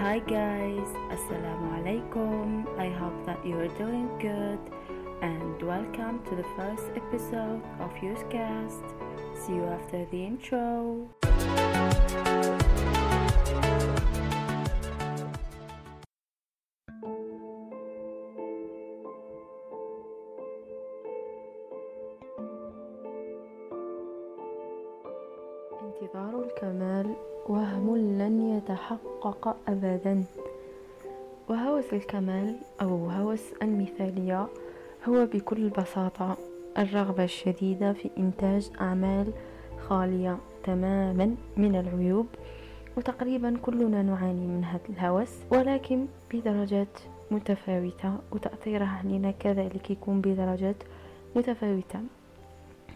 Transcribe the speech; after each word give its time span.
Hi 0.00 0.20
guys, 0.24 0.88
Assalamu 1.12 1.68
alaikum. 1.76 2.64
I 2.80 2.88
hope 2.88 3.12
that 3.26 3.44
you 3.44 3.60
are 3.60 3.68
doing 3.76 4.08
good 4.18 4.58
and 5.20 5.60
welcome 5.62 6.24
to 6.24 6.34
the 6.34 6.48
first 6.56 6.88
episode 6.96 7.60
of 7.84 7.92
Cast. 8.30 8.80
See 9.34 9.52
you 9.52 9.64
after 9.64 10.06
the 10.06 10.24
intro. 10.24 11.10
انتظار 25.82 26.44
الكمال 26.44 27.29
وهم 27.49 27.97
لن 27.97 28.57
يتحقق 28.57 29.55
أبدا. 29.67 30.23
وهوس 31.49 31.93
الكمال 31.93 32.55
أو 32.81 33.09
هوس 33.09 33.41
المثالية 33.61 34.47
هو 35.09 35.25
بكل 35.25 35.69
بساطة 35.69 36.37
الرغبة 36.77 37.23
الشديدة 37.23 37.93
في 37.93 38.09
إنتاج 38.17 38.69
أعمال 38.81 39.33
خالية 39.87 40.37
تماما 40.63 41.35
من 41.57 41.75
العيوب 41.75 42.27
وتقريبا 42.97 43.57
كلنا 43.61 44.01
نعاني 44.01 44.47
من 44.47 44.63
هذا 44.63 44.81
الهوس 44.89 45.29
ولكن 45.51 46.05
بدرجات 46.33 46.99
متفاوتة 47.31 48.13
وتأثيره 48.31 48.85
علينا 48.85 49.31
كذلك 49.31 49.91
يكون 49.91 50.21
بدرجات 50.21 50.75
متفاوتة. 51.35 51.99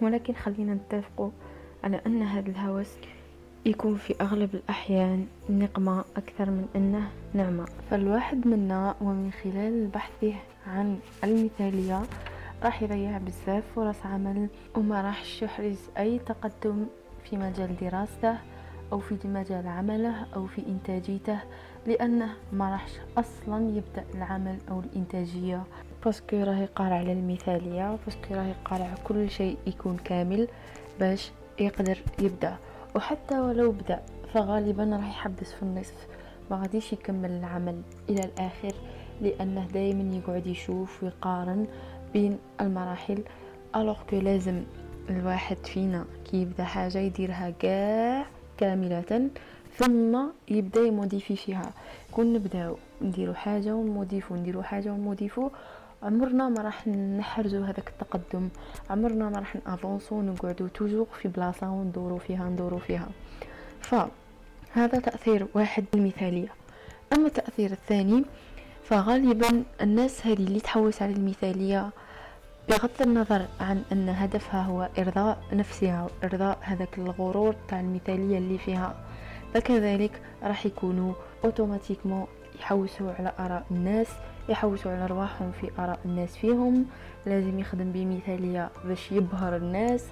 ولكن 0.01 0.33
خلينا 0.33 0.73
نتفق 0.73 1.31
على 1.83 2.01
أن 2.05 2.21
هذا 2.21 2.49
الهوس 2.49 2.91
يكون 3.65 3.95
في 3.95 4.15
أغلب 4.21 4.55
الأحيان 4.55 5.27
نقمة 5.49 6.05
أكثر 6.17 6.49
من 6.49 6.67
أنه 6.75 7.09
نعمة. 7.33 7.65
فالواحد 7.89 8.47
منا 8.47 8.95
ومن 9.01 9.31
خلال 9.43 9.87
بحثه 9.87 10.33
عن 10.67 10.99
المثالية 11.23 12.01
راح 12.63 12.81
يضيع 12.81 13.17
بزاف 13.17 13.63
فرص 13.75 14.05
عمل 14.05 14.47
وما 14.75 15.01
راح 15.01 15.23
يحرز 15.43 15.77
أي 15.97 16.19
تقدم 16.19 16.85
في 17.23 17.37
مجال 17.37 17.75
دراسته 17.81 18.37
أو 18.91 18.99
في 18.99 19.27
مجال 19.27 19.67
عمله 19.67 20.25
أو 20.35 20.47
في 20.47 20.61
إنتاجيته 20.67 21.39
لأنه 21.87 22.29
ما 22.53 22.71
راحش 22.71 22.91
أصلا 23.17 23.69
يبدأ 23.69 24.05
العمل 24.15 24.57
أو 24.69 24.79
الإنتاجية. 24.79 25.63
parce 26.05 26.25
que 26.25 26.37
راه 26.37 26.69
قارع 26.75 26.95
على 26.95 27.13
المثالية 27.13 27.97
parce 28.05 28.23
que 28.23 28.33
راه 28.33 28.55
قارع 28.65 28.95
كل 29.03 29.29
شيء 29.29 29.57
يكون 29.67 29.97
كامل 29.97 30.47
باش 30.99 31.31
يقدر 31.59 31.97
يبدأ. 32.19 32.57
وحتى 32.95 33.39
ولو 33.39 33.71
بدأ 33.71 34.01
فغالبا 34.33 34.83
راح 34.83 35.09
يحبس 35.09 35.53
في 35.53 35.63
النصف. 35.63 36.07
ما 36.51 36.57
غاديش 36.57 36.93
يكمل 36.93 37.31
العمل 37.31 37.81
إلى 38.09 38.21
الآخر 38.23 38.73
لأنه 39.21 39.67
دايما 39.73 40.15
يقعد 40.15 40.47
يشوف 40.47 41.03
ويقارن 41.03 41.67
بين 42.13 42.37
المراحل. 42.61 43.23
alors 43.75 43.97
que 44.09 44.15
لازم 44.15 44.63
الواحد 45.09 45.57
فينا 45.57 46.05
كي 46.31 46.41
يبدأ 46.41 46.63
حاجة 46.63 46.97
يديرها 46.97 47.49
كاع 47.49 48.25
كاملة 48.57 49.29
ثم 49.77 50.17
يبدأ 50.47 50.81
يموديفي 50.81 51.35
فيها. 51.35 51.71
كون 52.11 52.33
نبدأو 52.33 52.75
نديرو 53.01 53.33
حاجة 53.33 53.75
ونموديفو 53.75 54.35
نديرو 54.35 54.63
حاجة 54.63 54.89
ونموديفو 54.89 55.49
عمرنا 56.03 56.49
ما 56.49 56.61
راح 56.61 56.87
نحرزو 56.87 57.63
هذاك 57.63 57.87
التقدم. 57.89 58.49
عمرنا 58.89 59.29
ما 59.29 59.39
راح 59.39 59.55
نأفونسو 59.55 60.21
نقعدو 60.21 60.67
toujours 60.67 61.07
في 61.21 61.27
بلاصة 61.27 61.71
وندورو 61.71 62.17
فيها 62.17 62.49
ندورو 62.49 62.77
فيها. 62.77 63.07
فهذا 63.81 64.99
تأثير 64.99 65.47
واحد 65.53 65.85
المثالية. 65.93 66.47
أما 67.13 67.27
التأثير 67.27 67.71
الثاني 67.71 68.25
فغالبا 68.83 69.63
الناس 69.81 70.27
هذه 70.27 70.33
اللي 70.33 70.59
تحوس 70.59 71.01
على 71.01 71.13
المثالية 71.13 71.89
بغض 72.69 73.01
النظر 73.01 73.45
عن 73.59 73.83
أن 73.91 74.09
هدفها 74.09 74.61
هو 74.61 74.89
إرضاء 74.99 75.37
نفسها 75.53 76.07
وارضاء 76.23 76.57
هذاك 76.61 76.97
الغرور 76.97 77.55
تاع 77.67 77.79
المثالية 77.79 78.37
اللي 78.37 78.57
فيها. 78.57 78.95
فكذلك 79.53 80.21
راح 80.43 80.65
يكونوا 80.65 81.13
أوتوماتيكمون 81.45 82.27
يحوسوا 82.59 83.11
على 83.11 83.31
آراء 83.39 83.65
الناس 83.71 84.07
يحوسوا 84.49 84.91
على 84.91 85.05
رواحهم 85.05 85.51
في 85.51 85.71
آراء 85.79 85.99
الناس 86.05 86.37
فيهم. 86.37 86.85
لازم 87.25 87.59
يخدم 87.59 87.91
بمثالية 87.91 88.69
باش 88.85 89.11
يبهر 89.11 89.55
الناس 89.55 90.05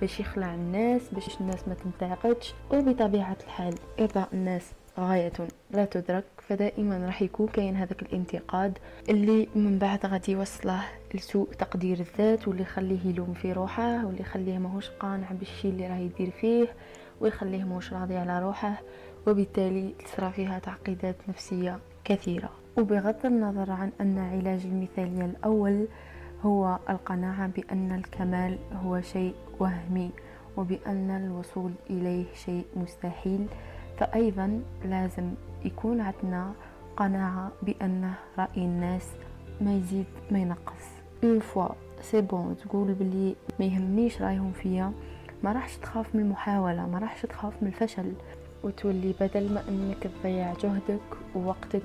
باش 0.00 0.20
يخلع 0.20 0.54
الناس 0.54 1.02
باش 1.12 1.40
الناس 1.40 1.68
ما 1.68 1.74
تنتقدش 1.74 2.54
وبطبيعة 2.70 3.36
الحال 3.46 3.74
إرضاء 4.00 4.28
الناس 4.32 4.72
غاية 4.98 5.32
لا 5.70 5.84
تدرك. 5.84 6.24
فدائما 6.48 7.06
راح 7.06 7.22
يكون 7.22 7.46
كاين 7.46 7.76
هذاك 7.76 8.02
الانتقاد 8.02 8.78
اللي 9.08 9.48
من 9.54 9.78
بعد 9.78 10.06
غادي 10.06 10.32
يوصله 10.32 10.80
لسوء 11.14 11.48
تقدير 11.58 12.00
الذات 12.00 12.48
واللي 12.48 12.62
يخليه 12.62 13.06
يلوم 13.06 13.34
في 13.34 13.52
روحه 13.52 14.06
واللي 14.06 14.20
يخليه 14.20 14.58
ماهوش 14.58 14.90
قانع 14.90 15.30
بالشي 15.32 15.68
اللي 15.68 15.86
راه 15.86 15.96
يدير 15.96 16.30
فيه 16.30 16.68
ويخليه 17.20 17.64
ماهوش 17.64 17.92
راضي 17.92 18.16
على 18.16 18.42
روحه. 18.42 18.80
وبالتالي 19.26 19.94
تصرى 20.04 20.32
فيها 20.32 20.58
تعقيدات 20.58 21.16
نفسية 21.28 21.78
كثيرة. 22.04 22.50
وبغض 22.78 23.26
النظر 23.26 23.70
عن 23.70 23.92
أن 24.00 24.18
علاج 24.18 24.60
المثالية 24.64 25.24
الأول 25.24 25.86
هو 26.42 26.78
القناعة 26.90 27.46
بأن 27.46 27.92
الكمال 27.92 28.58
هو 28.84 29.00
شيء 29.00 29.34
وهمي 29.60 30.10
وبأن 30.56 31.10
الوصول 31.10 31.72
إليه 31.90 32.24
شيء 32.34 32.64
مستحيل 32.76 33.46
فأيضا 33.98 34.62
لازم 34.84 35.30
يكون 35.64 36.00
عندنا 36.00 36.52
قناعة 36.96 37.52
بأن 37.62 38.12
رأي 38.38 38.64
الناس 38.64 39.08
ما 39.60 39.76
يزيد 39.76 40.06
ما 40.30 40.38
ينقص. 40.38 40.84
une 41.24 41.40
fois 41.40 41.68
c'est 42.00 42.20
bon 42.20 42.56
تقول 42.64 42.94
بلي 42.94 43.36
ما 43.60 43.64
يهمنيش 43.64 44.22
رأيهم 44.22 44.52
فيا 44.52 44.92
ما 45.42 45.52
راحش 45.52 45.76
تخاف 45.76 46.14
من 46.14 46.20
المحاولة 46.20 46.86
ما 46.86 46.98
راحش 46.98 47.22
تخاف 47.22 47.52
من 47.62 47.68
الفشل. 47.68 48.12
وتولي 48.64 49.14
بدل 49.20 49.52
ما 49.52 49.62
أنك 49.68 50.08
تضيع 50.22 50.52
جهدك 50.52 51.00
ووقتك 51.34 51.82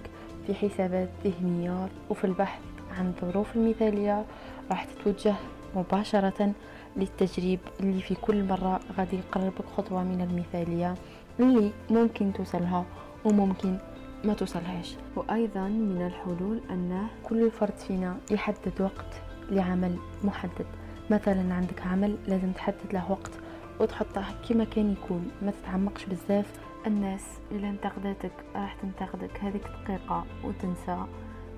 في 0.49 0.69
حسابات 0.69 1.09
ذهنية 1.25 1.87
وفي 2.09 2.23
البحث 2.23 2.61
عن 2.97 3.13
ظروف 3.21 3.55
المثالية 3.55 4.25
راح 4.69 4.83
تتوجه 4.85 5.35
مباشرة 5.75 6.53
للتجريب 6.97 7.59
اللي 7.79 8.01
في 8.01 8.15
كل 8.15 8.43
مرة 8.43 8.79
غادي 8.97 9.17
يقربك 9.17 9.65
خطوة 9.77 10.03
من 10.03 10.21
المثالية 10.21 10.95
اللي 11.39 11.71
ممكن 11.89 12.33
توصلها 12.33 12.85
وممكن 13.25 13.77
ما 14.23 14.33
توصلهاش. 14.33 14.95
وأيضا 15.15 15.67
من 15.67 16.05
الحلول 16.07 16.61
أن 16.69 17.07
كل 17.23 17.51
فرد 17.51 17.77
فينا 17.77 18.17
يحدد 18.31 18.81
وقت 18.81 19.21
لعمل 19.49 19.95
محدد. 20.23 20.66
مثلا 21.09 21.53
عندك 21.53 21.81
عمل 21.87 22.17
لازم 22.27 22.51
تحدد 22.51 22.93
له 22.93 23.11
وقت 23.11 23.31
وتحطه 23.79 24.25
كما 24.49 24.63
كان 24.63 24.91
يكون 24.91 25.31
ما 25.41 25.51
تتعمقش 25.51 26.05
بزاف 26.05 26.59
الناس 26.89 27.39
الا 27.51 27.69
انتقدتك 27.69 28.31
راح 28.55 28.73
تنتقدك 28.81 29.38
هذيك 29.39 29.63
دقيقة 29.63 30.25
وتنسى. 30.44 31.05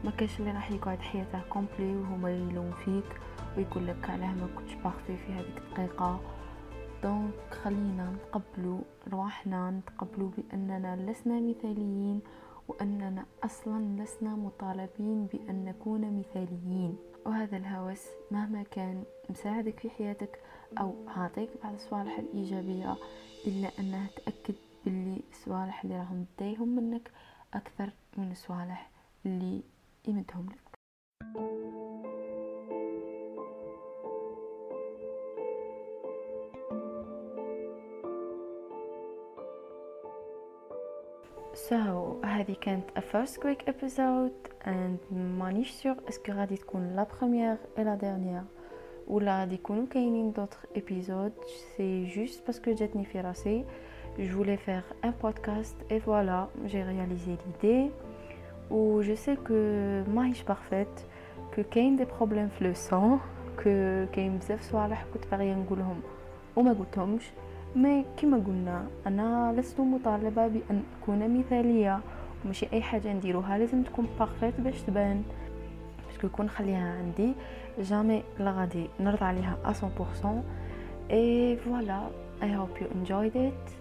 ما 0.04 0.12
كاش 0.12 0.40
اللي 0.40 0.52
راح 0.52 0.72
يقعد 0.72 1.00
حياته 1.00 1.42
complète 1.50 1.96
وهو 1.96 2.28
يلوم 2.28 2.72
فيك 2.72 3.20
ويقول 3.58 3.88
لك 3.88 4.10
علاه 4.10 4.34
ما 4.34 4.48
كنتش 4.58 4.74
parfaite 4.74 5.18
في 5.18 5.34
هذيك 5.34 5.58
الدقيقه 5.58 6.20
donc 7.04 7.34
خلينا 7.64 8.14
نتقبلوا 8.14 8.80
رواحنا 9.12 9.72
نتقبلوا 9.72 10.30
بأننا 10.38 11.12
لسنا 11.12 11.40
مثاليين 11.40 12.22
وأننا 12.68 13.26
أصلا 13.44 14.04
لسنا 14.04 14.30
مطالبين 14.36 15.26
بأن 15.26 15.66
نكون 15.66 16.20
مثاليين. 16.20 16.98
وهذا 17.26 17.58
الهوس 17.58 18.06
مهما 18.32 18.64
كان 18.64 19.04
مساعدك 19.30 19.80
في 19.80 19.90
حياتك 19.90 20.40
أو 20.80 20.94
عاطيك 21.08 21.50
بعض 21.64 21.74
الصوالح 21.74 22.20
الإيجابية 22.20 22.96
إلا 23.48 23.70
انه 23.80 24.08
تأكد 24.16 24.56
باللي 24.86 25.24
الصوالح 25.32 25.84
اللي 25.84 25.98
راهم 25.98 26.26
دايهم 26.40 26.76
منك 26.76 27.12
أكثر 27.54 27.90
من 28.18 28.32
الصوالح 28.32 28.90
اللي 29.26 29.62
يمدهم 30.08 30.46
لك. 30.50 30.72
So 41.70 42.26
هذه 42.26 42.56
كانت 42.62 42.90
a 42.96 43.02
first 43.02 43.40
quick 43.40 43.68
episode 43.68 44.66
and 44.66 45.14
مانيش 45.14 45.72
sûre 45.72 45.96
est-ce 46.10 46.24
que 46.24 46.32
غادي 46.32 46.58
تكون 46.58 46.96
la 46.96 47.04
première 47.04 47.58
et 47.78 47.84
la 47.84 47.96
dernière 47.96 48.44
ولا 49.08 49.40
غادي 49.40 49.56
يكونوا 49.56 49.86
كاينين 49.86 50.32
d'autres 50.32 50.66
épisodes 50.76 51.34
c'est 51.78 52.06
juste 52.06 52.46
parce 52.46 52.62
que 52.62 52.72
جاتني 52.72 53.06
في 53.06 53.22
راسي 53.22 53.66
je 54.20 54.32
voulais 54.34 54.58
faire 54.58 54.84
un 55.04 55.12
podcast 55.12 55.76
et 55.90 56.00
voilà, 56.00 56.50
j'ai 56.66 56.84
réalisé 56.84 57.38
l'idée. 57.46 57.92
Ou 58.70 59.02
je 59.02 59.16
sais 59.16 59.38
que 59.38 60.04
c'est 60.34 60.44
pas 60.44 60.61
parfait, 60.61 61.08
qu'il 61.52 61.60
y 61.60 61.62
a 61.62 61.98
des 61.98 62.06
problèmes 62.06 62.50
في 62.50 62.64
le 62.64 62.74
son, 62.74 63.20
que 63.58 64.08
كاين 64.14 64.38
بزاف 64.38 64.62
صوالح 64.62 65.06
كنت 65.14 65.24
باغيه 65.32 65.54
نقولهم 65.54 66.02
وما 66.56 66.74
قلتهمش 66.74 67.32
mais 67.76 68.06
كما 68.18 68.38
قلنا 68.38 68.88
أنا 69.08 69.54
لست 69.58 69.80
مطالبه 69.80 70.48
بان 70.48 70.84
اكون 71.02 71.40
مثاليه 71.40 72.00
ماشي 72.46 72.68
اي 72.74 72.82
حاجة 72.82 73.14
نديروها 73.14 73.58
لازم 73.58 73.84
تكون 73.84 74.08
parfaite 74.20 74.62
باش 74.62 74.82
تبان 74.82 75.24
باسكو 76.08 76.30
كون 76.30 76.46
نخليها 76.46 76.98
عندي 76.98 77.34
جامي 77.80 78.24
لا 78.40 78.52
غادي 78.52 78.88
نرضى 79.00 79.26
عليها 79.26 79.58
100% 79.66 81.12
et 81.12 81.58
voilà 81.66 82.02
i 82.42 82.48
hope 82.48 82.82
you 82.82 82.88
enjoyed 82.98 83.36
it. 83.36 83.81